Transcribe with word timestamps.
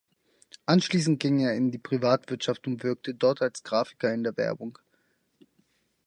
Anschließend 0.65 1.19
ging 1.19 1.41
er 1.41 1.53
in 1.53 1.69
die 1.69 1.77
Privatwirtschaft 1.77 2.65
und 2.65 2.81
wirkte 2.81 3.13
dort 3.13 3.39
als 3.43 3.61
Grafiker 3.61 4.11
in 4.11 4.23
der 4.23 4.35
Werbung. 4.35 4.79